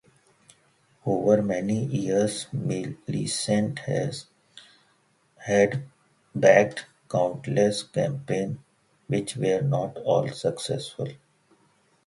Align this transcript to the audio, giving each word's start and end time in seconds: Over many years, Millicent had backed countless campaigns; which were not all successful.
Over 1.05 1.43
many 1.43 1.85
years, 1.85 2.47
Millicent 2.51 3.81
had 5.45 5.83
backed 6.33 6.87
countless 7.07 7.83
campaigns; 7.83 8.57
which 9.05 9.35
were 9.37 9.61
not 9.61 9.97
all 9.97 10.27
successful. 10.29 11.09